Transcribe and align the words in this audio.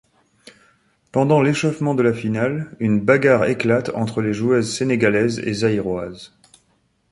Pendant 1.11 1.43
l'échauffement 1.43 1.93
de 1.93 2.01
la 2.01 2.11
finale, 2.11 2.75
une 2.79 3.01
bagarre 3.01 3.45
éclate 3.45 3.89
entre 3.93 4.23
les 4.23 4.33
joueuses 4.33 4.75
sénégalises 4.75 5.37
et 5.45 5.53
zaïroises. 5.53 6.33